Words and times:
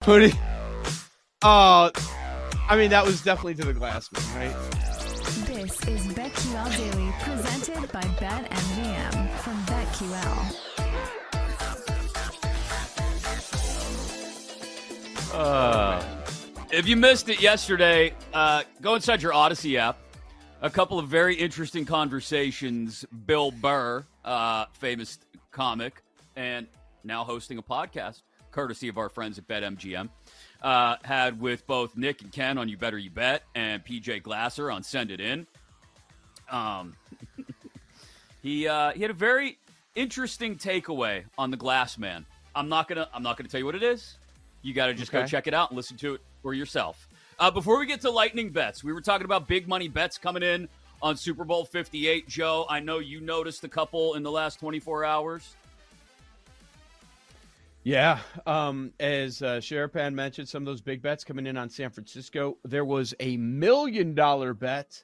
Putting. 0.00 0.32
Oh, 1.42 1.90
I 2.68 2.76
mean 2.76 2.88
that 2.88 3.04
was 3.04 3.20
definitely 3.20 3.54
to 3.56 3.64
the 3.66 3.74
glass 3.74 4.08
man, 4.12 4.22
right? 4.34 4.56
This 5.46 5.72
is 5.86 6.06
BetQL 6.14 6.74
Daily, 6.74 7.12
presented 7.20 7.92
by 7.92 8.00
BetMGM 8.00 9.28
from 9.40 9.62
BetQL. 9.66 10.56
Uh, 15.34 16.02
if 16.70 16.88
you 16.88 16.96
missed 16.96 17.28
it 17.28 17.42
yesterday, 17.42 18.14
uh, 18.32 18.62
go 18.80 18.94
inside 18.94 19.20
your 19.20 19.32
Audacy 19.32 19.76
app. 19.76 19.98
A 20.62 20.70
couple 20.70 20.98
of 20.98 21.08
very 21.08 21.34
interesting 21.34 21.84
conversations. 21.84 23.04
Bill 23.26 23.50
Burr, 23.50 24.06
uh, 24.24 24.64
famous 24.72 25.18
comic, 25.50 26.02
and 26.36 26.66
now 27.04 27.22
hosting 27.22 27.58
a 27.58 27.62
podcast, 27.62 28.22
courtesy 28.50 28.88
of 28.88 28.98
our 28.98 29.08
friends 29.08 29.38
at 29.38 29.46
BetMGM, 29.46 30.08
uh, 30.62 30.96
had 31.02 31.40
with 31.40 31.66
both 31.66 31.96
Nick 31.96 32.22
and 32.22 32.32
Ken 32.32 32.58
on 32.58 32.68
You 32.68 32.76
Better 32.76 32.98
You 32.98 33.10
Bet 33.10 33.42
and 33.54 33.84
PJ 33.84 34.22
Glasser 34.22 34.70
on 34.70 34.82
Send 34.82 35.10
It 35.10 35.20
In. 35.20 35.46
Um, 36.50 36.94
he 38.42 38.66
uh, 38.66 38.92
he 38.92 39.02
had 39.02 39.10
a 39.10 39.14
very 39.14 39.58
interesting 39.94 40.56
takeaway 40.56 41.24
on 41.38 41.50
the 41.50 41.56
Glass 41.56 41.98
Man. 41.98 42.26
I'm 42.54 42.68
not 42.68 42.88
gonna 42.88 43.08
I'm 43.14 43.22
not 43.22 43.36
gonna 43.36 43.48
tell 43.48 43.60
you 43.60 43.66
what 43.66 43.74
it 43.74 43.82
is. 43.82 44.18
You 44.62 44.74
got 44.74 44.86
to 44.86 44.94
just 44.94 45.10
go 45.10 45.26
check 45.26 45.46
it 45.46 45.54
out 45.54 45.70
and 45.70 45.76
listen 45.76 45.96
to 45.98 46.14
it 46.14 46.20
for 46.42 46.52
yourself. 46.52 47.08
Uh, 47.38 47.50
before 47.50 47.78
we 47.78 47.86
get 47.86 48.02
to 48.02 48.10
lightning 48.10 48.50
bets, 48.50 48.84
we 48.84 48.92
were 48.92 49.00
talking 49.00 49.24
about 49.24 49.48
big 49.48 49.66
money 49.66 49.88
bets 49.88 50.18
coming 50.18 50.42
in 50.42 50.68
on 51.00 51.16
Super 51.16 51.44
Bowl 51.44 51.64
58. 51.64 52.28
Joe, 52.28 52.66
I 52.68 52.80
know 52.80 52.98
you 52.98 53.20
noticed 53.20 53.64
a 53.64 53.68
couple 53.68 54.14
in 54.14 54.22
the 54.22 54.30
last 54.30 54.60
24 54.60 55.04
hours. 55.04 55.56
Yeah. 57.82 58.18
Um, 58.46 58.92
as 59.00 59.42
uh, 59.42 59.56
Sherapan 59.56 60.12
mentioned, 60.14 60.48
some 60.48 60.62
of 60.62 60.66
those 60.66 60.82
big 60.82 61.00
bets 61.00 61.24
coming 61.24 61.46
in 61.46 61.56
on 61.56 61.70
San 61.70 61.90
Francisco. 61.90 62.58
There 62.64 62.84
was 62.84 63.14
a 63.20 63.36
million 63.38 64.14
dollar 64.14 64.52
bet 64.52 65.02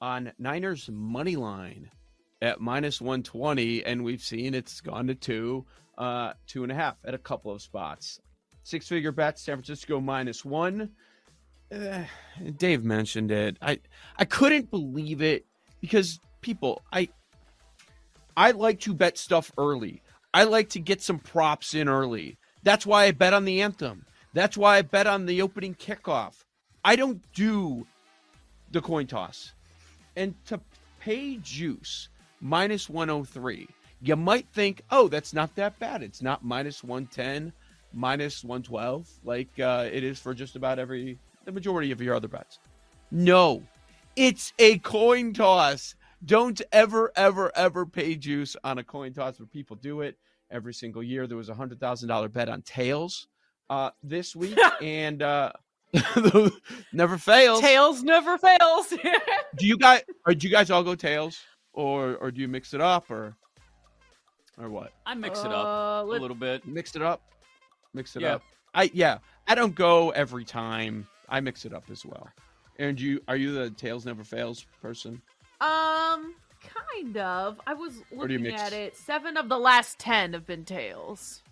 on 0.00 0.32
Niners 0.38 0.88
money 0.90 1.36
line 1.36 1.90
at 2.40 2.60
minus 2.60 3.00
120, 3.00 3.84
and 3.84 4.04
we've 4.04 4.22
seen 4.22 4.54
it's 4.54 4.80
gone 4.80 5.06
to 5.06 5.14
two, 5.14 5.66
uh, 5.98 6.32
two 6.46 6.62
and 6.62 6.72
a 6.72 6.74
half 6.74 6.96
at 7.04 7.14
a 7.14 7.18
couple 7.18 7.52
of 7.52 7.60
spots. 7.60 8.20
Six 8.62 8.88
figure 8.88 9.12
bet, 9.12 9.38
San 9.38 9.56
Francisco 9.56 10.00
minus 10.00 10.44
one. 10.44 10.90
Uh, 11.70 12.04
Dave 12.56 12.84
mentioned 12.84 13.30
it. 13.30 13.56
I 13.60 13.80
I 14.16 14.24
couldn't 14.24 14.70
believe 14.70 15.20
it 15.20 15.44
because 15.80 16.20
people, 16.40 16.82
I 16.92 17.08
I 18.36 18.52
like 18.52 18.80
to 18.80 18.94
bet 18.94 19.18
stuff 19.18 19.52
early. 19.58 20.02
I 20.34 20.42
like 20.44 20.70
to 20.70 20.80
get 20.80 21.00
some 21.00 21.20
props 21.20 21.74
in 21.74 21.88
early. 21.88 22.36
That's 22.64 22.84
why 22.84 23.04
I 23.04 23.12
bet 23.12 23.32
on 23.32 23.44
the 23.44 23.62
anthem. 23.62 24.04
That's 24.32 24.56
why 24.56 24.78
I 24.78 24.82
bet 24.82 25.06
on 25.06 25.26
the 25.26 25.40
opening 25.40 25.76
kickoff. 25.76 26.42
I 26.84 26.96
don't 26.96 27.22
do 27.32 27.86
the 28.72 28.82
coin 28.82 29.06
toss. 29.06 29.52
And 30.16 30.34
to 30.46 30.60
pay 30.98 31.36
juice 31.36 32.08
minus 32.40 32.90
103, 32.90 33.68
you 34.02 34.16
might 34.16 34.48
think, 34.52 34.82
oh, 34.90 35.06
that's 35.06 35.32
not 35.32 35.54
that 35.54 35.78
bad. 35.78 36.02
It's 36.02 36.20
not 36.20 36.44
minus 36.44 36.82
110, 36.82 37.52
minus 37.92 38.42
112, 38.42 39.08
like 39.24 39.48
uh, 39.60 39.88
it 39.90 40.02
is 40.02 40.18
for 40.18 40.34
just 40.34 40.56
about 40.56 40.80
every, 40.80 41.16
the 41.44 41.52
majority 41.52 41.92
of 41.92 42.02
your 42.02 42.16
other 42.16 42.28
bets. 42.28 42.58
No, 43.12 43.62
it's 44.16 44.52
a 44.58 44.78
coin 44.78 45.32
toss. 45.32 45.94
Don't 46.24 46.60
ever, 46.72 47.12
ever, 47.16 47.52
ever 47.54 47.84
pay 47.86 48.14
juice 48.16 48.56
on 48.64 48.78
a 48.78 48.84
coin 48.84 49.12
toss, 49.12 49.36
but 49.38 49.50
people 49.50 49.76
do 49.76 50.00
it 50.00 50.16
every 50.50 50.72
single 50.72 51.02
year. 51.02 51.26
There 51.26 51.36
was 51.36 51.48
a 51.48 51.54
hundred 51.54 51.80
thousand 51.80 52.08
dollar 52.08 52.28
bet 52.28 52.48
on 52.48 52.62
tails 52.62 53.26
uh, 53.68 53.90
this 54.02 54.34
week, 54.34 54.58
and 54.82 55.22
uh, 55.22 55.52
never 56.92 57.18
fails. 57.18 57.60
Tails 57.60 58.02
never 58.02 58.38
fails. 58.38 58.88
Do 59.58 59.66
you 59.66 59.76
guys? 59.76 60.02
Or 60.26 60.34
do 60.34 60.46
you 60.48 60.52
guys 60.52 60.70
all 60.70 60.82
go 60.82 60.94
tails, 60.94 61.38
or 61.72 62.16
or 62.16 62.30
do 62.32 62.40
you 62.40 62.48
mix 62.48 62.74
it 62.74 62.80
up, 62.80 63.10
or 63.10 63.36
or 64.58 64.68
what? 64.68 64.92
I 65.06 65.14
mix 65.14 65.40
it 65.44 65.52
Uh, 65.52 65.54
up 66.02 66.06
a 66.06 66.08
little 66.08 66.34
bit. 66.36 66.66
Mix 66.66 66.96
it 66.96 67.02
up. 67.02 67.22
Mix 67.92 68.16
it 68.16 68.22
Yeah. 68.22 68.36
up. 68.36 68.42
I 68.74 68.90
yeah. 68.94 69.18
I 69.46 69.54
don't 69.54 69.74
go 69.74 70.10
every 70.10 70.44
time. 70.44 71.06
I 71.28 71.40
mix 71.40 71.64
it 71.64 71.72
up 71.72 71.84
as 71.90 72.04
well. 72.04 72.28
And 72.78 73.00
you 73.00 73.20
are 73.28 73.36
you 73.36 73.52
the 73.52 73.70
tails 73.70 74.04
never 74.04 74.24
fails 74.24 74.66
person? 74.82 75.22
Um, 75.64 76.34
kind 76.62 77.16
of. 77.16 77.60
I 77.66 77.74
was 77.74 77.98
Or 78.10 78.22
looking 78.22 78.42
mix- 78.42 78.60
at 78.60 78.72
it. 78.72 78.96
Seven 78.96 79.36
of 79.36 79.48
the 79.48 79.58
last 79.58 79.98
ten 79.98 80.32
have 80.32 80.46
been 80.46 80.64
tails. 80.64 81.42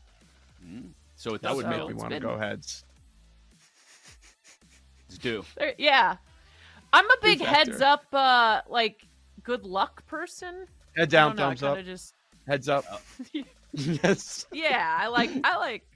So 1.17 1.33
That 1.33 1.43
does 1.43 1.57
would 1.57 1.65
So 1.65 1.71
make 1.71 1.89
me 1.89 1.95
want 1.95 2.11
to 2.11 2.21
been- 2.21 2.23
go 2.23 2.39
heads. 2.39 2.85
It's 5.09 5.19
due. 5.19 5.45
There, 5.57 5.75
yeah, 5.79 6.17
I'm 6.93 7.05
a 7.05 7.17
big 7.23 7.41
heads 7.41 7.81
up, 7.81 8.05
uh, 8.13 8.63
like 8.69 9.07
good 9.43 9.65
luck 9.67 10.07
person. 10.07 10.67
Head 10.97 11.11
down, 11.11 11.37
know, 11.37 11.49
thumbs 11.49 11.63
up. 11.63 11.79
Just 11.85 12.15
Heads 12.47 12.69
up. 12.69 12.85
yes. 13.73 14.47
yeah, 14.53 14.97
I 15.01 15.09
like. 15.09 15.31
I 15.45 15.57
like. 15.59 15.87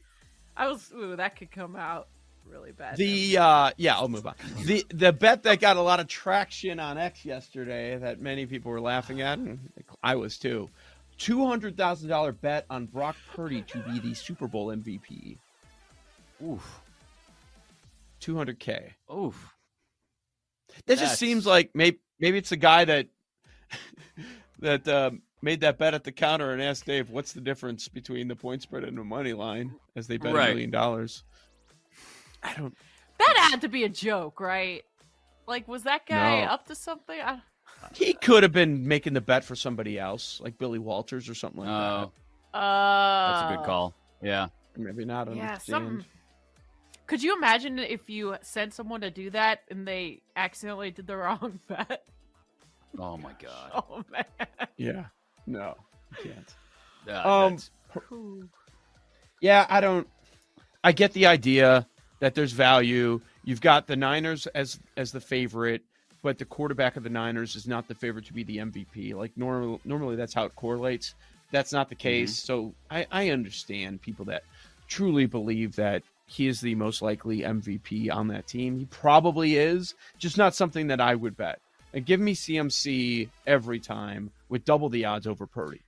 I 0.57 0.69
was. 0.69 0.91
Ooh, 0.95 1.17
that 1.17 1.37
could 1.37 1.51
come 1.51 1.77
out 1.77 2.09
really 2.51 2.73
bad. 2.73 2.97
The 2.97 3.39
uh 3.39 3.71
yeah, 3.77 3.97
I'll 3.97 4.09
move 4.09 4.27
on. 4.27 4.35
The 4.65 4.85
the 4.91 5.13
bet 5.13 5.43
that 5.45 5.61
got 5.61 5.77
a 5.77 5.81
lot 5.83 6.01
of 6.01 6.07
traction 6.09 6.79
on 6.81 6.99
X 6.99 7.25
yesterday 7.25 7.97
that 7.99 8.21
many 8.21 8.47
people 8.47 8.71
were 8.71 8.81
laughing 8.81 9.21
at, 9.21 9.39
and 9.39 9.71
I 10.03 10.17
was 10.17 10.39
too. 10.39 10.69
Two 11.19 11.47
hundred 11.47 11.77
thousand 11.77 12.09
dollar 12.09 12.33
bet 12.33 12.67
on 12.69 12.87
Brock 12.87 13.17
Purdy 13.35 13.63
to 13.63 13.79
be 13.79 13.99
the 13.99 14.15
Super 14.15 14.47
Bowl 14.47 14.67
MVP. 14.69 15.39
Oof. 16.45 16.81
Two 18.21 18.37
hundred 18.37 18.59
K. 18.59 18.95
Oof. 19.15 19.55
That 20.87 20.99
just 20.99 21.19
seems 21.19 21.47
like 21.47 21.71
maybe 21.75 21.99
maybe 22.21 22.39
it's 22.39 22.53
a 22.53 22.57
guy 22.57 22.85
that 22.85 23.07
that 24.59 24.87
um, 24.89 25.23
made 25.43 25.61
that 25.61 25.79
bet 25.79 25.95
at 25.95 26.05
the 26.05 26.13
counter 26.13 26.51
and 26.53 26.61
asked 26.63 26.85
Dave, 26.87 27.09
"What's 27.11 27.33
the 27.33 27.41
difference 27.41 27.89
between 27.89 28.29
the 28.29 28.37
point 28.37 28.63
spread 28.63 28.85
and 28.85 28.99
the 28.99 29.05
money 29.05 29.33
line?" 29.33 29.75
As 29.95 30.07
they 30.07 30.19
bet 30.19 30.33
a 30.33 30.37
Right. 30.37 30.51
million 30.51 30.71
dollars. 30.71 31.25
I 32.47 32.55
don't. 32.57 32.75
that 33.19 33.49
had 33.51 33.61
to 33.63 33.69
be 33.69 33.85
a 33.85 33.89
joke, 33.89 34.41
right? 34.41 34.83
Like, 35.47 35.67
was 35.69 35.83
that 35.85 36.07
guy 36.07 36.41
No. 36.45 36.51
up 36.51 36.67
to 36.67 36.75
something? 36.75 37.19
I, 37.21 37.41
He 37.95 38.13
could 38.15 38.43
have 38.43 38.53
been 38.53 38.87
making 38.87 39.15
the 39.15 39.21
bet 39.21 39.45
for 39.45 39.55
somebody 39.57 39.99
else, 39.99 40.41
like 40.43 40.59
Billy 40.59 40.79
Walters 40.79 41.29
or 41.29 41.35
something 41.35 41.61
like 41.61 41.69
that. 41.69 42.11
Oh, 42.55 42.59
uh, 42.59 43.33
that's 43.43 43.53
a 43.53 43.57
good 43.57 43.67
call. 43.67 43.95
Yeah. 44.23 44.49
Maybe 44.77 45.05
not. 45.05 45.27
Yeah, 45.35 45.43
understand. 45.53 45.61
something. 45.63 46.05
Could 47.07 47.23
you 47.23 47.37
imagine 47.37 47.79
if 47.79 48.11
you 48.11 48.37
sent 48.43 48.75
someone 48.75 49.01
to 49.03 49.11
do 49.11 49.31
that 49.31 49.61
and 49.71 49.87
they 49.87 50.23
accidentally 50.35 50.91
did 50.91 51.07
the 51.07 51.17
wrong 51.23 51.61
bet? 51.69 52.05
Oh 52.99 53.17
my 53.17 53.33
god. 53.41 53.71
Oh 53.91 54.05
man. 54.11 54.25
Yeah. 54.77 55.05
No, 55.47 55.77
you 56.19 56.31
can't. 56.33 56.55
Yeah, 57.07 57.23
Um, 57.23 57.57
that's- 57.57 57.71
Yeah, 59.41 59.67
I 59.69 59.81
don't. 59.81 60.09
I 60.83 60.93
get 60.93 61.13
the 61.13 61.27
idea 61.27 61.87
that 62.21 62.35
there's 62.35 62.53
value. 62.53 63.21
You've 63.45 63.61
got 63.61 63.87
the 63.87 63.97
Niners 63.97 64.47
as 64.49 64.79
as 64.97 65.13
the 65.13 65.21
favorite, 65.21 65.83
but 66.23 66.39
the 66.39 66.45
quarterback 66.45 66.97
of 66.97 67.03
the 67.03 67.11
Niners 67.11 67.57
is 67.57 67.67
not 67.67 67.89
the 67.89 67.95
favorite 67.95 68.27
to 68.27 68.33
be 68.33 68.45
the 68.45 68.59
MVP. 68.59 69.15
Like 69.15 69.37
normal, 69.37 69.81
normally 69.85 70.17
that's 70.17 70.35
how 70.35 70.45
it 70.45 70.55
correlates. 70.57 71.15
That's 71.53 71.73
not 71.73 71.89
the 71.89 71.95
case. 71.95 72.41
Mm-hmm. 72.41 72.47
So 72.47 72.75
I, 72.91 73.07
I 73.11 73.31
understand 73.31 74.03
people 74.03 74.25
that 74.27 74.43
truly 74.89 75.27
believe 75.27 75.77
that 75.77 76.03
he 76.27 76.49
is 76.49 76.61
the 76.61 76.75
most 76.75 77.03
likely 77.03 77.41
MVP 77.41 78.13
on 78.13 78.29
that 78.29 78.47
team. 78.47 78.79
He 78.79 78.85
probably 78.87 79.57
is, 79.57 79.95
just 80.19 80.37
not 80.37 80.55
something 80.55 80.89
that 80.89 81.01
I 81.01 81.15
would 81.15 81.37
bet. 81.37 81.61
And 81.95 82.05
give 82.05 82.21
me 82.21 82.35
CMC 82.35 83.29
every 83.47 83.79
time 83.79 84.31
with 84.49 84.65
double 84.65 84.89
the 84.89 85.05
odds 85.05 85.27
over 85.27 85.47
Purdy. 85.47 85.83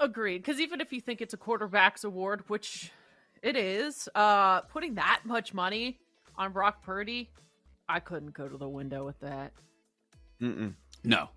Agreed. 0.00 0.38
Because 0.38 0.60
even 0.60 0.80
if 0.80 0.92
you 0.92 1.00
think 1.00 1.20
it's 1.20 1.34
a 1.34 1.36
quarterback's 1.36 2.04
award, 2.04 2.44
which 2.48 2.90
it 3.42 3.56
is, 3.56 4.08
uh, 4.14 4.60
putting 4.62 4.94
that 4.94 5.20
much 5.24 5.54
money 5.54 5.98
on 6.36 6.52
Brock 6.52 6.82
Purdy, 6.82 7.30
I 7.88 8.00
couldn't 8.00 8.34
go 8.34 8.48
to 8.48 8.56
the 8.56 8.68
window 8.68 9.04
with 9.04 9.18
that. 9.20 9.52
Mm-mm. 10.40 10.74
no, 11.04 11.28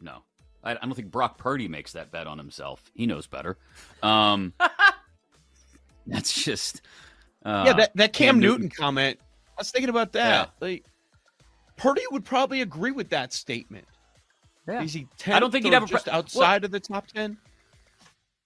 no. 0.00 0.22
I, 0.62 0.72
I 0.72 0.74
don't 0.74 0.94
think 0.94 1.10
Brock 1.10 1.38
Purdy 1.38 1.68
makes 1.68 1.92
that 1.92 2.10
bet 2.10 2.26
on 2.26 2.38
himself. 2.38 2.90
He 2.94 3.06
knows 3.06 3.26
better. 3.26 3.56
Um, 4.02 4.52
that's 6.06 6.32
just. 6.44 6.82
Uh, 7.44 7.64
yeah, 7.66 7.72
that, 7.74 7.96
that 7.96 8.12
Cam, 8.12 8.26
Cam 8.34 8.40
Newton, 8.40 8.62
Newton. 8.62 8.76
comment. 8.76 9.18
I 9.56 9.60
was 9.60 9.70
thinking 9.70 9.90
about 9.90 10.12
that. 10.12 10.50
Like, 10.60 10.84
Purdy 11.76 12.02
would 12.10 12.24
probably 12.24 12.60
agree 12.60 12.92
with 12.92 13.10
that 13.10 13.32
statement. 13.32 13.86
Yeah. 14.66 14.82
Is 14.82 14.94
he 14.94 15.06
10th 15.18 15.34
I 15.34 15.40
don't 15.40 15.50
think 15.50 15.64
he'd 15.64 15.72
or 15.72 15.74
have 15.74 15.82
a 15.84 15.86
just 15.86 16.04
pre- 16.06 16.12
outside 16.14 16.64
of 16.64 16.70
the 16.70 16.80
top 16.80 17.06
ten. 17.08 17.36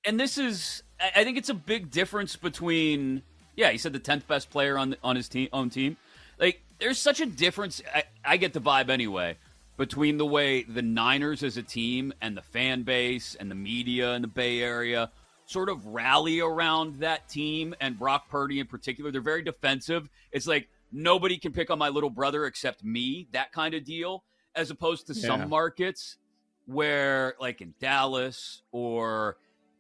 and 0.04 0.18
this 0.18 0.36
is 0.36 0.82
I 1.00 1.24
think 1.24 1.38
it's 1.38 1.48
a 1.48 1.54
big 1.54 1.90
difference 1.90 2.36
between 2.36 3.22
yeah, 3.56 3.70
he 3.70 3.78
said 3.78 3.92
the 3.92 3.98
tenth 3.98 4.26
best 4.26 4.50
player 4.50 4.78
on 4.78 4.96
on 5.02 5.16
his 5.16 5.28
team 5.28 5.48
own 5.52 5.70
team. 5.70 5.96
Like 6.38 6.62
there's 6.78 6.98
such 6.98 7.20
a 7.20 7.26
difference. 7.26 7.82
I, 7.94 8.04
I 8.24 8.36
get 8.36 8.52
the 8.52 8.60
vibe 8.60 8.88
anyway 8.90 9.36
between 9.76 10.18
the 10.18 10.26
way 10.26 10.62
the 10.64 10.82
Niners 10.82 11.42
as 11.42 11.56
a 11.56 11.62
team 11.62 12.12
and 12.20 12.36
the 12.36 12.42
fan 12.42 12.82
base 12.82 13.36
and 13.36 13.50
the 13.50 13.54
media 13.54 14.14
in 14.14 14.22
the 14.22 14.28
Bay 14.28 14.60
Area 14.60 15.10
sort 15.46 15.68
of 15.68 15.86
rally 15.86 16.40
around 16.40 16.98
that 17.00 17.28
team 17.28 17.74
and 17.80 17.98
Brock 17.98 18.28
Purdy 18.28 18.60
in 18.60 18.66
particular. 18.66 19.10
They're 19.10 19.20
very 19.20 19.42
defensive. 19.42 20.08
It's 20.32 20.46
like 20.46 20.68
nobody 20.92 21.38
can 21.38 21.52
pick 21.52 21.70
on 21.70 21.78
my 21.78 21.88
little 21.90 22.10
brother 22.10 22.44
except 22.44 22.82
me, 22.84 23.28
that 23.32 23.52
kind 23.52 23.72
of 23.74 23.84
deal, 23.84 24.24
as 24.54 24.70
opposed 24.70 25.06
to 25.06 25.14
Yeah. 25.14 25.26
some 25.28 25.48
markets 25.48 26.16
where, 26.66 27.34
like 27.40 27.60
in 27.62 27.72
Dallas 27.80 28.62
or 28.72 29.36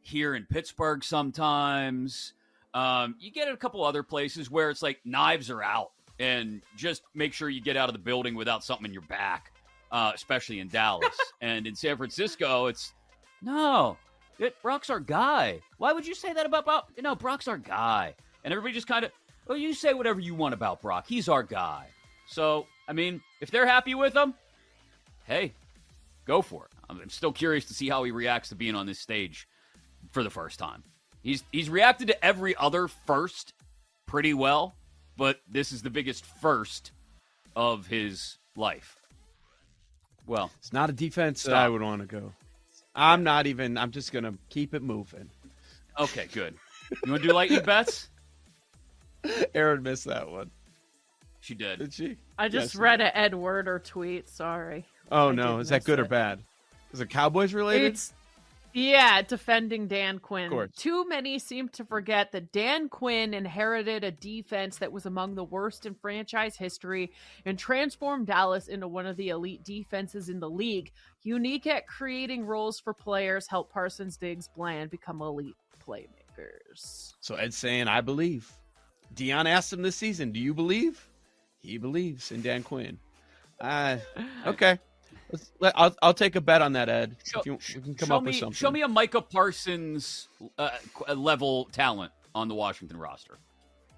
here 0.08 0.34
in 0.34 0.46
Pittsburgh, 0.46 1.04
sometimes 1.04 2.32
um, 2.74 3.14
you 3.20 3.30
get 3.30 3.48
a 3.48 3.56
couple 3.56 3.84
other 3.84 4.02
places 4.02 4.50
where 4.50 4.70
it's 4.70 4.82
like 4.82 4.98
knives 5.04 5.50
are 5.50 5.62
out 5.62 5.90
and 6.18 6.62
just 6.76 7.02
make 7.14 7.32
sure 7.32 7.48
you 7.48 7.60
get 7.60 7.76
out 7.76 7.88
of 7.88 7.92
the 7.92 8.00
building 8.00 8.34
without 8.34 8.64
something 8.64 8.86
in 8.86 8.92
your 8.92 9.02
back, 9.02 9.52
uh, 9.92 10.10
especially 10.14 10.60
in 10.60 10.68
Dallas. 10.68 11.16
and 11.40 11.66
in 11.66 11.74
San 11.74 11.96
Francisco, 11.96 12.66
it's 12.66 12.94
no, 13.42 13.96
it, 14.38 14.60
Brock's 14.62 14.90
our 14.90 14.98
guy. 14.98 15.60
Why 15.76 15.92
would 15.92 16.06
you 16.06 16.14
say 16.14 16.32
that 16.32 16.46
about 16.46 16.64
Brock? 16.64 16.90
No, 17.00 17.14
Brock's 17.14 17.46
our 17.46 17.58
guy. 17.58 18.14
And 18.44 18.52
everybody 18.52 18.74
just 18.74 18.88
kind 18.88 19.04
of, 19.04 19.12
well, 19.46 19.58
you 19.58 19.74
say 19.74 19.94
whatever 19.94 20.20
you 20.20 20.34
want 20.34 20.54
about 20.54 20.80
Brock. 20.80 21.04
He's 21.06 21.28
our 21.28 21.42
guy. 21.42 21.86
So, 22.26 22.66
I 22.88 22.92
mean, 22.92 23.20
if 23.40 23.50
they're 23.50 23.66
happy 23.66 23.94
with 23.94 24.16
him, 24.16 24.34
hey, 25.24 25.52
go 26.24 26.42
for 26.42 26.64
it. 26.64 26.70
I'm 26.88 27.08
still 27.10 27.32
curious 27.32 27.66
to 27.66 27.74
see 27.74 27.88
how 27.88 28.04
he 28.04 28.10
reacts 28.10 28.48
to 28.48 28.54
being 28.54 28.74
on 28.74 28.86
this 28.86 28.98
stage 28.98 29.46
for 30.12 30.22
the 30.22 30.30
first 30.30 30.58
time. 30.58 30.82
He's 31.22 31.44
he's 31.52 31.68
reacted 31.68 32.08
to 32.08 32.24
every 32.24 32.54
other 32.56 32.88
first 32.88 33.52
pretty 34.06 34.34
well, 34.34 34.74
but 35.16 35.40
this 35.48 35.72
is 35.72 35.82
the 35.82 35.90
biggest 35.90 36.24
first 36.24 36.92
of 37.56 37.86
his 37.86 38.38
life. 38.56 38.96
Well, 40.26 40.50
It's 40.58 40.72
not 40.72 40.90
a 40.90 40.92
defense 40.92 41.42
that 41.44 41.54
I 41.54 41.68
would 41.68 41.82
want 41.82 42.02
to 42.02 42.06
go. 42.06 42.32
I'm 42.94 43.22
not 43.24 43.46
even. 43.46 43.76
I'm 43.78 43.90
just 43.90 44.12
gonna 44.12 44.34
keep 44.50 44.74
it 44.74 44.82
moving. 44.82 45.30
okay, 45.98 46.26
good. 46.32 46.54
You 47.04 47.12
want 47.12 47.22
to 47.22 47.28
do 47.28 47.34
lightning 47.34 47.62
bets? 47.64 48.08
Erin 49.54 49.82
missed 49.82 50.04
that 50.06 50.28
one. 50.30 50.50
She 51.40 51.54
did. 51.54 51.78
Did 51.78 51.92
she? 51.94 52.16
I 52.38 52.48
just 52.48 52.74
Yes. 52.74 52.76
read 52.80 53.00
an 53.00 53.10
Ed 53.14 53.34
Werder 53.34 53.78
tweet. 53.78 54.28
Sorry. 54.28 54.84
Oh 55.10 55.30
I 55.30 55.32
no, 55.34 55.58
is 55.58 55.68
that 55.70 55.76
miss 55.76 55.84
good 55.84 55.98
or 56.00 56.04
bad? 56.04 56.40
Is 56.92 57.00
it 57.00 57.10
Cowboys 57.10 57.54
related? 57.54 57.92
It's 57.92 58.12
yeah, 58.72 59.22
defending 59.22 59.88
Dan 59.88 60.18
Quinn. 60.18 60.68
Too 60.76 61.08
many 61.08 61.38
seem 61.38 61.68
to 61.70 61.84
forget 61.84 62.32
that 62.32 62.52
Dan 62.52 62.88
Quinn 62.88 63.34
inherited 63.34 64.04
a 64.04 64.10
defense 64.10 64.78
that 64.78 64.92
was 64.92 65.06
among 65.06 65.34
the 65.34 65.44
worst 65.44 65.86
in 65.86 65.94
franchise 65.94 66.56
history 66.56 67.12
and 67.44 67.58
transformed 67.58 68.26
Dallas 68.26 68.68
into 68.68 68.88
one 68.88 69.06
of 69.06 69.16
the 69.16 69.30
elite 69.30 69.64
defenses 69.64 70.28
in 70.28 70.40
the 70.40 70.50
league. 70.50 70.92
Unique 71.22 71.66
at 71.66 71.86
creating 71.86 72.44
roles 72.44 72.78
for 72.78 72.94
players, 72.94 73.46
help 73.48 73.72
Parsons, 73.72 74.16
Diggs, 74.16 74.48
Bland 74.54 74.90
become 74.90 75.20
elite 75.20 75.56
playmakers. 75.86 77.14
So 77.20 77.34
Ed's 77.34 77.56
saying, 77.56 77.88
I 77.88 78.00
believe. 78.00 78.52
Dion 79.14 79.46
asked 79.46 79.72
him 79.72 79.82
this 79.82 79.96
season, 79.96 80.32
Do 80.32 80.40
you 80.40 80.54
believe? 80.54 81.08
He 81.60 81.78
believes 81.78 82.30
in 82.30 82.42
Dan 82.42 82.62
Quinn. 82.62 82.98
Uh, 83.60 83.98
okay. 84.46 84.78
Let's, 85.30 85.50
I'll, 85.76 85.94
I'll 86.02 86.14
take 86.14 86.36
a 86.36 86.40
bet 86.40 86.62
on 86.62 86.72
that, 86.72 86.88
Ed. 86.88 87.16
Show, 87.24 87.40
if 87.40 87.46
you, 87.46 87.58
we 87.76 87.82
can 87.82 87.94
come 87.94 88.12
up 88.12 88.22
me, 88.22 88.28
with 88.28 88.36
something. 88.36 88.54
Show 88.54 88.70
me 88.70 88.82
a 88.82 88.88
Micah 88.88 89.20
Parsons 89.20 90.28
uh, 90.58 90.70
level 91.14 91.66
talent 91.72 92.12
on 92.34 92.48
the 92.48 92.54
Washington 92.54 92.96
roster, 92.96 93.38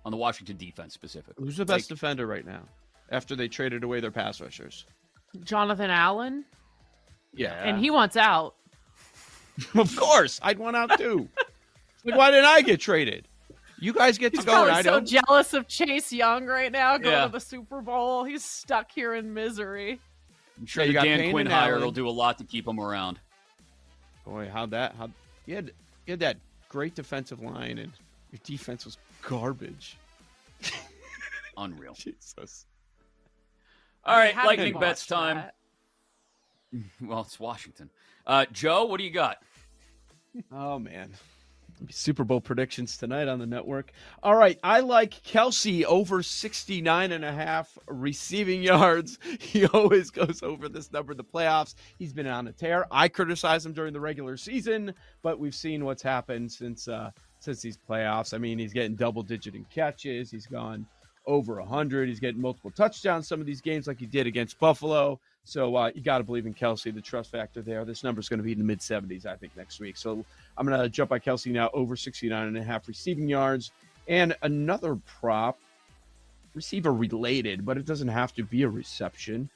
on 0.04 0.10
the 0.10 0.16
Washington 0.16 0.56
defense 0.56 0.92
specifically. 0.94 1.44
Who's 1.44 1.56
the 1.56 1.64
best 1.64 1.90
Like, 1.90 1.98
defender 1.98 2.26
right 2.26 2.44
now 2.44 2.62
after 3.10 3.36
they 3.36 3.46
traded 3.48 3.84
away 3.84 4.00
their 4.00 4.10
pass 4.10 4.40
rushers? 4.40 4.86
Jonathan 5.44 5.90
Allen, 5.90 6.44
Yeah. 7.32 7.62
and 7.62 7.78
he 7.78 7.90
wants 7.90 8.16
out. 8.16 8.56
of 9.74 9.94
course. 9.96 10.40
I'd 10.42 10.58
want 10.58 10.74
out 10.76 10.98
too. 10.98 11.28
like, 12.04 12.16
why 12.16 12.30
didn't 12.30 12.46
I 12.46 12.62
get 12.62 12.80
traded? 12.80 13.28
You 13.78 13.92
guys 13.92 14.18
get 14.18 14.32
to 14.32 14.38
He's 14.38 14.44
go 14.44 14.52
and 14.52 14.64
probably 14.66 14.78
I 14.78 14.82
so 14.82 14.90
don't. 14.90 15.06
jealous 15.06 15.54
of 15.54 15.66
Chase 15.68 16.12
Young 16.12 16.44
right 16.46 16.70
now 16.72 16.98
going 16.98 17.14
Yeah. 17.14 17.26
to 17.26 17.32
the 17.32 17.40
Super 17.40 17.80
Bowl. 17.80 18.24
He's 18.24 18.44
stuck 18.44 18.90
here 18.92 19.14
in 19.14 19.32
misery. 19.32 20.00
I'm 20.60 20.66
sure 20.66 20.82
Yeah, 20.84 20.86
you 20.88 20.92
the 20.92 20.98
got 20.98 21.04
Dan 21.04 21.18
Payne 21.18 21.30
Quinn 21.32 21.46
hire 21.46 21.78
will 21.80 21.90
do 21.90 22.06
a 22.08 22.10
lot 22.10 22.38
to 22.38 22.44
keep 22.44 22.68
him 22.68 22.78
around. 22.78 23.18
Boy, 24.26 24.48
how 24.52 24.66
that? 24.66 24.94
How 24.94 25.10
you 25.46 25.56
had, 25.56 25.72
you 26.06 26.12
had 26.12 26.20
that 26.20 26.36
great 26.68 26.94
defensive 26.94 27.40
line 27.40 27.78
and 27.78 27.90
your 28.30 28.40
defense 28.44 28.84
was 28.84 28.98
garbage. 29.22 29.96
Unreal. 31.56 31.94
Jesus. 31.94 32.66
All 34.04 34.16
right, 34.16 34.34
How 34.34 34.42
did 34.42 34.58
lightning 34.58 34.78
bets 34.80 35.06
time. 35.06 35.36
that? 35.36 35.54
Well, 37.02 37.22
it's 37.22 37.40
Washington. 37.40 37.90
Uh, 38.26 38.46
Joe, 38.52 38.84
what 38.84 38.98
do 38.98 39.04
you 39.04 39.10
got? 39.10 39.42
Oh 40.52 40.78
man. 40.78 41.10
Super 41.88 42.24
Bowl 42.24 42.40
predictions 42.40 42.96
tonight 42.96 43.28
on 43.28 43.38
the 43.38 43.46
network. 43.46 43.92
All 44.22 44.36
right, 44.36 44.58
I 44.62 44.80
like 44.80 45.22
Kelce 45.22 45.84
over 45.84 46.22
69 46.22 47.12
and 47.12 47.24
a 47.24 47.32
half 47.32 47.76
receiving 47.86 48.62
yards. 48.64 49.18
He 49.40 49.66
always 49.66 50.10
goes 50.10 50.42
over 50.42 50.68
this 50.68 50.92
number 50.92 51.12
in 51.12 51.18
the 51.18 51.24
playoffs. 51.24 51.74
He's 51.98 52.12
been 52.12 52.26
on 52.26 52.48
a 52.48 52.52
tear. 52.52 52.86
I 52.90 53.08
criticize 53.08 53.64
him 53.64 53.72
during 53.72 53.92
the 53.92 54.00
regular 54.00 54.36
season, 54.36 54.94
but 55.22 55.38
we've 55.38 55.54
seen 55.54 55.84
what's 55.84 56.02
happened 56.02 56.50
since 56.52 56.88
uh 56.88 57.10
since 57.38 57.62
these 57.62 57.78
playoffs. 57.78 58.34
I 58.34 58.38
mean, 58.38 58.58
he's 58.58 58.72
getting 58.72 58.96
double 58.96 59.22
digit 59.22 59.54
in 59.54 59.64
catches. 59.64 60.30
He's 60.30 60.46
gone 60.46 60.86
over 61.30 61.60
100. 61.60 62.08
He's 62.08 62.20
getting 62.20 62.40
multiple 62.40 62.72
touchdowns 62.72 63.28
some 63.28 63.40
of 63.40 63.46
these 63.46 63.60
games 63.60 63.86
like 63.86 63.98
he 63.98 64.06
did 64.06 64.26
against 64.26 64.58
Buffalo. 64.58 65.20
So 65.44 65.76
uh, 65.76 65.90
you 65.94 66.02
got 66.02 66.18
to 66.18 66.24
believe 66.24 66.46
in 66.46 66.52
Kelce, 66.52 66.92
the 66.92 67.00
trust 67.00 67.30
factor 67.30 67.62
there. 67.62 67.84
This 67.84 68.04
number 68.04 68.20
is 68.20 68.28
going 68.28 68.38
to 68.38 68.44
be 68.44 68.52
in 68.52 68.58
the 68.58 68.64
mid 68.64 68.80
70s, 68.80 69.24
I 69.26 69.36
think, 69.36 69.56
next 69.56 69.80
week. 69.80 69.96
So 69.96 70.24
I'm 70.58 70.66
going 70.66 70.78
to 70.78 70.88
jump 70.88 71.10
by 71.10 71.18
Kelce 71.18 71.50
now 71.52 71.70
over 71.72 71.96
69 71.96 72.46
and 72.46 72.58
a 72.58 72.62
half 72.62 72.88
receiving 72.88 73.28
yards. 73.28 73.70
And 74.08 74.36
another 74.42 74.96
prop, 75.20 75.58
receiver 76.54 76.92
related, 76.92 77.64
but 77.64 77.78
it 77.78 77.86
doesn't 77.86 78.08
have 78.08 78.34
to 78.34 78.42
be 78.42 78.64
a 78.64 78.68
reception. 78.68 79.48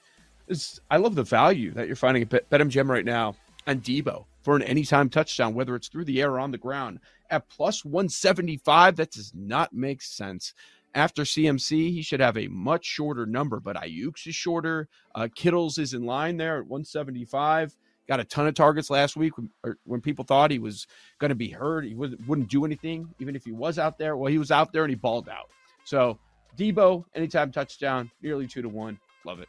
I 0.90 0.98
love 0.98 1.16
the 1.16 1.24
value 1.24 1.72
that 1.72 1.86
you're 1.86 1.96
finding 1.96 2.22
at 2.22 2.28
Bet- 2.28 2.50
BetMGM 2.50 2.88
right 2.88 3.04
now 3.04 3.34
on 3.66 3.80
Deebo 3.80 4.24
for 4.42 4.54
an 4.54 4.62
anytime 4.62 5.08
touchdown, 5.08 5.54
whether 5.54 5.74
it's 5.74 5.88
through 5.88 6.04
the 6.04 6.20
air 6.20 6.32
or 6.32 6.40
on 6.40 6.50
the 6.50 6.58
ground, 6.58 7.00
at 7.30 7.48
plus 7.48 7.84
175. 7.84 8.96
That 8.96 9.10
does 9.10 9.32
not 9.34 9.72
make 9.72 10.02
sense. 10.02 10.54
After 10.94 11.22
CMC, 11.22 11.92
he 11.92 12.02
should 12.02 12.20
have 12.20 12.38
a 12.38 12.46
much 12.48 12.84
shorter 12.84 13.26
number, 13.26 13.58
but 13.58 13.76
Aiyuk's 13.76 14.26
is 14.26 14.34
shorter. 14.34 14.88
Uh, 15.14 15.28
Kittle's 15.34 15.78
is 15.78 15.92
in 15.92 16.04
line 16.04 16.36
there 16.36 16.58
at 16.58 16.66
175 16.66 17.76
got 18.08 18.20
a 18.20 18.24
ton 18.24 18.46
of 18.46 18.54
targets 18.54 18.90
last 18.90 19.16
week 19.16 19.36
when, 19.36 19.50
or 19.62 19.78
when 19.84 20.00
people 20.00 20.24
thought 20.24 20.50
he 20.50 20.58
was 20.58 20.86
going 21.18 21.30
to 21.30 21.34
be 21.34 21.48
hurt. 21.48 21.84
He 21.84 21.94
wouldn't, 21.94 22.26
wouldn't 22.28 22.48
do 22.48 22.64
anything, 22.64 23.08
even 23.18 23.34
if 23.34 23.44
he 23.44 23.52
was 23.52 23.78
out 23.78 23.98
there. 23.98 24.16
Well, 24.16 24.30
he 24.30 24.38
was 24.38 24.50
out 24.50 24.72
there 24.72 24.84
and 24.84 24.90
he 24.90 24.96
balled 24.96 25.28
out. 25.28 25.50
So, 25.84 26.18
Deebo, 26.56 27.04
anytime 27.14 27.50
touchdown, 27.50 28.10
nearly 28.22 28.46
two 28.46 28.62
to 28.62 28.68
one. 28.68 28.98
Love 29.24 29.40
it. 29.40 29.48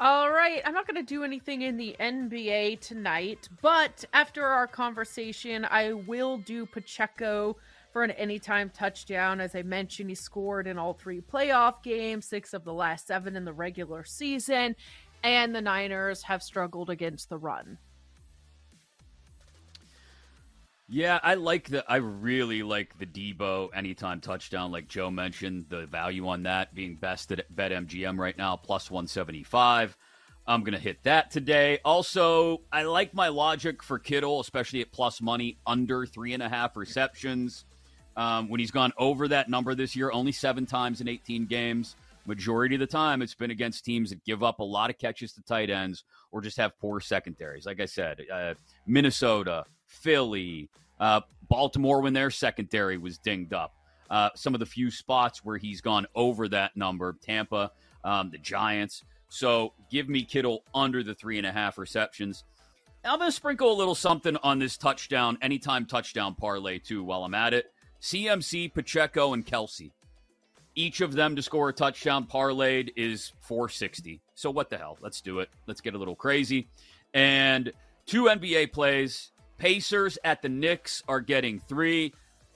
All 0.00 0.30
right, 0.30 0.60
I'm 0.64 0.74
not 0.74 0.88
going 0.88 0.96
to 0.96 1.08
do 1.08 1.22
anything 1.22 1.62
in 1.62 1.76
the 1.76 1.94
NBA 2.00 2.80
tonight, 2.80 3.48
but 3.62 4.04
after 4.12 4.44
our 4.44 4.66
conversation, 4.66 5.64
I 5.70 5.92
will 5.92 6.38
do 6.38 6.66
Pacheco 6.66 7.56
for 7.94 8.02
an 8.02 8.10
anytime 8.10 8.70
touchdown. 8.70 9.40
As 9.40 9.54
I 9.54 9.62
mentioned, 9.62 10.10
he 10.10 10.16
scored 10.16 10.66
in 10.66 10.78
all 10.78 10.94
three 10.94 11.20
playoff 11.20 11.80
games, 11.82 12.26
six 12.26 12.52
of 12.52 12.64
the 12.64 12.74
last 12.74 13.06
seven 13.06 13.36
in 13.36 13.44
the 13.44 13.52
regular 13.52 14.04
season, 14.04 14.74
and 15.22 15.54
the 15.54 15.62
Niners 15.62 16.24
have 16.24 16.42
struggled 16.42 16.90
against 16.90 17.28
the 17.28 17.38
run. 17.38 17.78
Yeah, 20.88 21.20
I 21.22 21.34
like 21.34 21.68
the. 21.68 21.84
I 21.88 21.96
really 21.96 22.64
like 22.64 22.98
the 22.98 23.06
Deebo 23.06 23.68
anytime 23.74 24.20
touchdown, 24.20 24.72
like 24.72 24.88
Joe 24.88 25.10
mentioned. 25.10 25.66
The 25.68 25.86
value 25.86 26.26
on 26.28 26.42
that 26.42 26.74
being 26.74 26.96
best 26.96 27.30
at 27.30 27.50
BetMGM 27.54 28.18
right 28.18 28.36
now, 28.36 28.56
plus 28.56 28.90
one 28.90 29.06
seventy 29.06 29.44
five. 29.44 29.96
I'm 30.46 30.64
gonna 30.64 30.78
hit 30.78 31.04
that 31.04 31.30
today. 31.30 31.78
Also, 31.84 32.62
I 32.72 32.82
like 32.82 33.14
my 33.14 33.28
logic 33.28 33.84
for 33.84 34.00
Kittle, 34.00 34.40
especially 34.40 34.80
at 34.82 34.92
plus 34.92 35.22
money 35.22 35.58
under 35.64 36.04
three 36.04 36.34
and 36.34 36.42
a 36.42 36.48
half 36.48 36.76
receptions. 36.76 37.64
Um, 38.16 38.48
when 38.48 38.60
he's 38.60 38.70
gone 38.70 38.92
over 38.96 39.28
that 39.28 39.48
number 39.48 39.74
this 39.74 39.96
year, 39.96 40.10
only 40.12 40.32
seven 40.32 40.66
times 40.66 41.00
in 41.00 41.08
18 41.08 41.46
games. 41.46 41.96
Majority 42.26 42.76
of 42.76 42.80
the 42.80 42.86
time, 42.86 43.20
it's 43.20 43.34
been 43.34 43.50
against 43.50 43.84
teams 43.84 44.10
that 44.10 44.24
give 44.24 44.42
up 44.42 44.60
a 44.60 44.64
lot 44.64 44.88
of 44.88 44.98
catches 44.98 45.32
to 45.34 45.42
tight 45.42 45.68
ends 45.68 46.04
or 46.32 46.40
just 46.40 46.56
have 46.56 46.78
poor 46.78 47.00
secondaries. 47.00 47.66
Like 47.66 47.80
I 47.80 47.86
said, 47.86 48.22
uh, 48.32 48.54
Minnesota, 48.86 49.64
Philly, 49.86 50.70
uh, 51.00 51.20
Baltimore 51.48 52.00
when 52.00 52.14
their 52.14 52.30
secondary 52.30 52.96
was 52.96 53.18
dinged 53.18 53.52
up. 53.52 53.74
Uh, 54.10 54.30
some 54.34 54.54
of 54.54 54.60
the 54.60 54.66
few 54.66 54.90
spots 54.90 55.44
where 55.44 55.58
he's 55.58 55.80
gone 55.80 56.06
over 56.14 56.48
that 56.48 56.76
number, 56.76 57.16
Tampa, 57.20 57.72
um, 58.04 58.30
the 58.30 58.38
Giants. 58.38 59.02
So 59.28 59.72
give 59.90 60.08
me 60.08 60.24
Kittle 60.24 60.62
under 60.74 61.02
the 61.02 61.14
three 61.14 61.38
and 61.38 61.46
a 61.46 61.52
half 61.52 61.76
receptions. 61.76 62.44
I'm 63.04 63.18
going 63.18 63.30
to 63.30 63.36
sprinkle 63.36 63.70
a 63.70 63.74
little 63.74 63.94
something 63.94 64.36
on 64.42 64.58
this 64.58 64.78
touchdown, 64.78 65.36
anytime 65.42 65.84
touchdown 65.84 66.34
parlay 66.34 66.78
too 66.78 67.04
while 67.04 67.24
I'm 67.24 67.34
at 67.34 67.52
it. 67.52 67.66
CMC, 68.04 68.74
Pacheco, 68.74 69.32
and 69.32 69.46
Kelce. 69.46 69.90
Each 70.74 71.00
of 71.00 71.14
them 71.14 71.34
to 71.36 71.42
score 71.42 71.70
a 71.70 71.72
touchdown 71.72 72.26
parlayed 72.26 72.92
is 72.96 73.32
460. 73.40 74.20
So 74.34 74.50
what 74.50 74.68
the 74.68 74.76
hell? 74.76 74.98
Let's 75.00 75.22
do 75.22 75.38
it. 75.38 75.48
Let's 75.66 75.80
get 75.80 75.94
a 75.94 75.98
little 75.98 76.14
crazy. 76.14 76.68
And 77.14 77.72
two 78.04 78.24
NBA 78.24 78.72
plays 78.72 79.30
Pacers 79.56 80.18
at 80.22 80.42
the 80.42 80.50
Knicks 80.50 81.02
are 81.08 81.20
getting 81.20 81.58
three. 81.60 82.12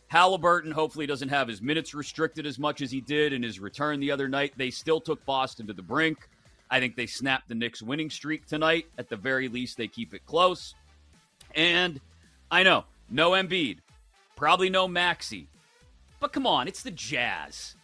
Halliburton 0.09 0.71
hopefully 0.71 1.07
doesn't 1.07 1.31
have 1.31 1.49
his 1.49 1.62
minutes 1.62 1.95
restricted 1.95 2.45
as 2.45 2.59
much 2.59 2.83
as 2.83 2.90
he 2.90 3.00
did 3.00 3.33
in 3.33 3.43
his 3.43 3.59
return 3.59 4.00
the 4.00 4.11
other 4.11 4.28
night. 4.28 4.52
They 4.59 4.71
still 4.71 5.00
took 5.00 5.25
Boston 5.25 5.67
to 5.69 5.73
the 5.73 5.83
brink. 5.83 6.28
I 6.71 6.78
think 6.78 6.95
they 6.95 7.07
snapped 7.07 7.49
the 7.49 7.55
Knicks 7.55 7.81
winning 7.81 8.11
streak 8.11 8.45
tonight. 8.45 8.85
At 8.99 9.09
the 9.09 9.17
very 9.17 9.49
least, 9.49 9.78
they 9.78 9.88
keep 9.88 10.12
it 10.12 10.26
close. 10.26 10.75
And 11.55 12.00
I 12.50 12.62
know, 12.64 12.85
no 13.09 13.31
Embiid, 13.31 13.78
probably 14.38 14.71
no 14.71 14.87
Maxey. 14.87 15.49
But 16.21 16.33
come 16.33 16.47
on, 16.47 16.68
it's 16.68 16.85
the 16.85 16.92
Jazz. 16.92 17.75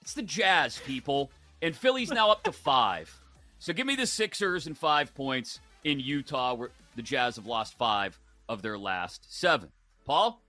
It's 0.00 0.14
the 0.14 0.22
Jazz, 0.22 0.78
people. 0.86 1.32
And 1.60 1.74
Philly's 1.74 2.10
now 2.10 2.30
up 2.30 2.44
to 2.44 2.52
five. 2.52 3.12
So 3.58 3.72
give 3.72 3.86
me 3.86 3.96
the 3.96 4.06
Sixers 4.06 4.68
and 4.68 4.78
five 4.78 5.12
points 5.14 5.58
in 5.82 5.98
Utah, 5.98 6.54
where 6.54 6.70
the 6.94 7.02
Jazz 7.02 7.34
have 7.34 7.46
lost 7.46 7.76
five 7.76 8.18
of 8.48 8.62
their 8.62 8.78
last 8.78 9.26
seven. 9.28 9.70
Paul? 10.06 10.40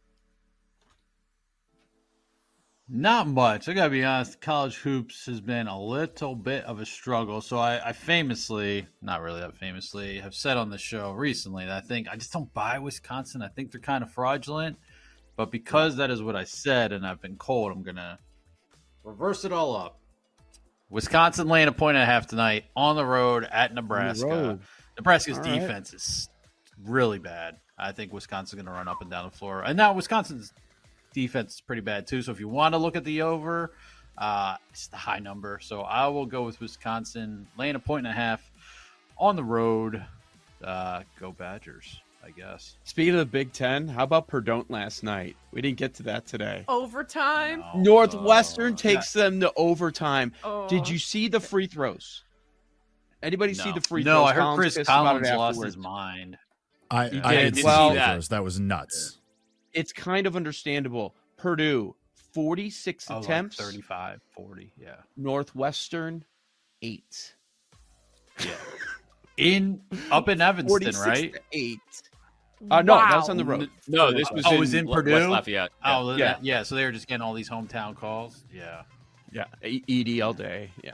Not 2.87 3.27
much. 3.27 3.67
I 3.67 3.73
gotta 3.73 3.89
be 3.89 4.03
honest. 4.03 4.39
College 4.41 4.75
hoops 4.75 5.25
has 5.25 5.41
been 5.41 5.65
a 5.65 5.81
little 5.81 6.35
bit 6.35 6.63
of 6.65 6.79
a 6.79 6.85
struggle. 6.85 7.41
So 7.41 7.57
I, 7.57 7.89
I 7.89 7.93
famously, 7.93 8.85
not 9.01 9.21
really 9.21 9.39
that 9.39 9.57
famously, 9.57 10.19
have 10.19 10.35
said 10.35 10.57
on 10.57 10.69
the 10.69 10.77
show 10.77 11.11
recently 11.13 11.65
that 11.65 11.83
I 11.83 11.87
think 11.87 12.07
I 12.07 12.15
just 12.15 12.31
don't 12.31 12.53
buy 12.53 12.77
Wisconsin. 12.77 13.41
I 13.41 13.47
think 13.47 13.71
they're 13.71 13.81
kind 13.81 14.03
of 14.03 14.11
fraudulent. 14.11 14.77
But 15.35 15.51
because 15.51 15.97
that 15.97 16.09
is 16.09 16.21
what 16.21 16.35
I 16.35 16.45
said, 16.45 16.91
and 16.91 17.05
I've 17.05 17.21
been 17.21 17.35
cold, 17.35 17.71
I'm 17.71 17.83
gonna 17.83 18.19
reverse 19.03 19.45
it 19.45 19.51
all 19.51 19.75
up. 19.75 19.99
Wisconsin 20.89 21.47
laying 21.47 21.67
a 21.67 21.71
point 21.71 21.97
and 21.97 22.03
a 22.03 22.05
half 22.05 22.27
tonight 22.27 22.65
on 22.75 22.95
the 22.95 23.05
road 23.05 23.47
at 23.51 23.73
Nebraska. 23.73 24.27
road. 24.27 24.59
Nebraska's 24.97 25.37
All 25.37 25.43
right. 25.43 25.59
defense 25.59 25.93
is 25.93 26.29
really 26.83 27.19
bad. 27.19 27.57
I 27.77 27.91
think 27.91 28.13
Wisconsin's 28.13 28.55
going 28.55 28.67
to 28.67 28.71
run 28.71 28.87
up 28.87 29.01
and 29.01 29.11
down 29.11 29.25
the 29.25 29.35
floor. 29.35 29.63
And 29.63 29.75
now 29.75 29.93
Wisconsin's 29.93 30.53
defense 31.13 31.55
is 31.55 31.61
pretty 31.61 31.81
bad 31.81 32.07
too. 32.07 32.21
So 32.21 32.31
if 32.31 32.39
you 32.39 32.47
want 32.47 32.73
to 32.73 32.77
look 32.77 32.95
at 32.95 33.03
the 33.03 33.23
over, 33.23 33.73
uh, 34.17 34.55
it's 34.71 34.87
the 34.87 34.97
high 34.97 35.19
number. 35.19 35.59
So 35.61 35.81
I 35.81 36.07
will 36.07 36.25
go 36.25 36.43
with 36.43 36.59
Wisconsin 36.61 37.47
laying 37.57 37.75
a 37.75 37.79
point 37.79 38.05
and 38.05 38.15
a 38.15 38.17
half 38.17 38.49
on 39.17 39.35
the 39.35 39.43
road. 39.43 40.05
Uh, 40.63 41.03
go 41.19 41.31
Badgers, 41.31 42.01
I 42.25 42.31
guess. 42.31 42.77
Speaking 42.83 43.13
of 43.13 43.19
the 43.19 43.25
Big 43.25 43.53
Ten, 43.53 43.87
how 43.87 44.03
about 44.03 44.27
Perdon't 44.27 44.69
last 44.71 45.03
night? 45.03 45.35
We 45.51 45.61
didn't 45.61 45.77
get 45.77 45.93
to 45.95 46.03
that 46.03 46.25
today. 46.25 46.65
Overtime. 46.67 47.59
No. 47.75 47.81
Northwestern 47.83 48.73
Uh, 48.73 48.77
takes 48.77 49.13
them 49.13 49.39
to 49.41 49.53
overtime. 49.55 50.31
Oh. 50.43 50.67
Did 50.67 50.89
you 50.89 50.97
see 50.97 51.27
the 51.27 51.39
free 51.39 51.67
throws? 51.67 52.23
Anybody 53.21 53.53
see 53.53 53.71
the 53.71 53.81
free 53.81 54.03
No, 54.03 54.23
throws? 54.25 54.29
I 54.29 54.33
heard 54.33 54.55
Chris 54.55 54.75
pissed 54.75 54.87
Collins 54.89 55.29
lost 55.29 55.63
his 55.63 55.77
mind. 55.77 56.37
I, 56.89 57.09
He 57.09 57.19
I 57.21 57.35
did. 57.35 57.53
did 57.53 57.55
see 57.57 57.61
that. 57.63 58.23
That 58.29 58.43
was 58.43 58.59
nuts. 58.59 59.19
It's 59.73 59.91
kind 59.93 60.25
of 60.25 60.35
understandable. 60.35 61.13
Purdue, 61.37 61.95
46 62.33 63.09
Oh, 63.11 63.15
like 63.15 63.23
attempts. 63.23 63.55
35, 63.57 64.21
40, 64.35 64.71
yeah. 64.81 64.95
Northwestern, 65.15 66.23
8. 66.81 67.35
Yeah. 68.39 68.51
In 69.37 69.81
up 70.11 70.29
in 70.29 70.39
Evanston, 70.41 70.95
right? 71.01 71.35
8. 71.51 71.79
Uh, 72.71 72.81
no, 72.81 72.95
that 72.95 73.15
was 73.17 73.29
on 73.29 73.37
the 73.37 73.45
road. 73.45 73.69
No, 73.87 74.11
this 74.11 74.31
was 74.31 74.45
Oh, 74.47 74.53
in, 74.53 74.59
was 74.59 74.73
in 74.73 74.87
Purdue? 74.87 75.11
West 75.13 75.29
Lafayette. 75.29 75.71
Yeah. 75.83 75.97
Oh, 75.97 76.11
Yeah. 76.11 76.17
yeah. 76.17 76.37
yeah. 76.41 76.63
So 76.63 76.75
they 76.75 76.85
were 76.85 76.91
just 76.91 77.07
getting 77.07 77.21
all 77.21 77.33
these 77.33 77.49
hometown 77.49 77.95
calls. 77.95 78.43
Yeah. 78.53 78.83
Yeah, 79.31 79.45
E- 79.63 79.83
ED 79.89 80.21
all 80.21 80.33
day. 80.33 80.71
Yeah. 80.83 80.93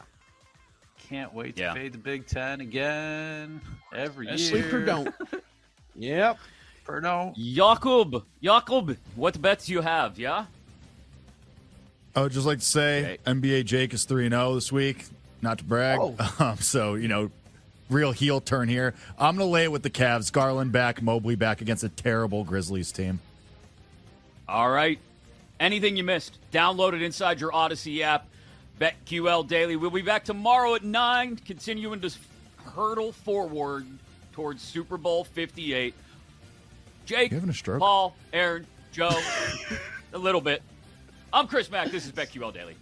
Can't 1.08 1.34
wait 1.34 1.56
to 1.58 1.62
Yeah. 1.62 1.74
fade 1.74 1.92
the 1.94 1.98
Big 2.00 2.26
Ten 2.26 2.62
again 2.62 3.62
every 3.94 4.28
Ashley 4.30 4.60
year. 4.62 4.70
Perdon't. 4.70 5.14
yep. 5.96 6.40
Perdon't. 6.86 7.36
Jakub, 7.38 8.24
Jakub, 8.42 8.98
what 9.16 9.40
bets 9.42 9.70
you 9.70 9.82
have? 9.82 10.18
Yeah. 10.18 10.46
I 12.16 12.24
would 12.24 12.32
just 12.32 12.46
like 12.48 12.60
to 12.60 12.66
say 12.66 13.14
Okay. 13.14 13.18
NBA 13.26 13.64
Jake 13.66 13.94
is 13.94 14.04
3 14.06 14.28
0 14.30 14.56
this 14.56 14.72
week. 14.72 15.06
Not 15.42 15.60
to 15.60 15.64
brag. 15.64 16.00
Oh. 16.02 16.16
Um, 16.40 16.58
so, 16.58 16.96
you 16.96 17.08
know, 17.08 17.30
real 17.92 18.12
heel 18.12 18.42
turn 18.42 18.70
here. 18.70 18.94
I'm 19.20 19.36
going 19.36 19.48
to 19.48 19.52
lay 19.52 19.64
it 19.66 19.72
with 19.72 19.84
the 19.84 19.90
Cavs. 19.90 20.32
Garland 20.32 20.72
back, 20.72 21.02
Mobley 21.02 21.36
back 21.36 21.62
against 21.62 21.84
a 21.84 21.90
terrible 21.90 22.44
Grizzlies 22.44 22.92
team. 22.92 23.20
All 24.48 24.70
right. 24.70 25.00
Anything 25.60 25.96
you 25.96 26.04
missed, 26.04 26.38
download 26.52 26.94
it 26.94 27.02
inside 27.02 27.40
your 27.40 27.52
Audacy 27.52 28.02
app. 28.02 28.26
BetQL 28.80 29.48
Daily. 29.48 29.76
We'll 29.76 29.92
be 29.92 30.02
back 30.02 30.24
tomorrow 30.26 30.74
at 30.74 30.84
9, 30.84 31.36
continuing 31.46 32.02
to 32.02 32.12
hurdle 32.76 33.12
forward 33.12 33.86
towards 34.32 34.64
Super 34.64 34.98
Bowl 34.98 35.24
58. 35.24 35.94
Jake, 37.06 37.30
You 37.32 37.36
having 37.38 37.50
a 37.50 37.54
stroke? 37.54 37.80
Paul, 37.80 38.16
Erin, 38.34 38.66
Joe, 38.92 39.12
a 40.14 40.18
little 40.18 40.42
bit. 40.42 40.64
I'm 41.32 41.48
Chris 41.48 41.70
Mack. 41.70 41.92
This 41.92 42.06
is 42.06 42.12
BetQL 42.12 42.54
Daily. 42.54 42.76